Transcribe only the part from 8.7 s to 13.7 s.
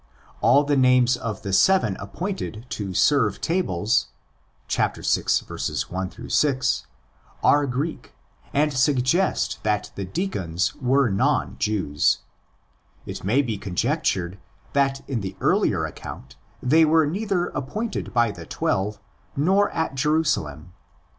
suggest that the deacons were non Jews. It may be